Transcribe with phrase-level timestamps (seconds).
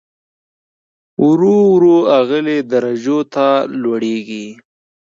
[1.25, 3.45] ورو ورو اعلی درجو ته
[3.81, 4.47] لوړېږي.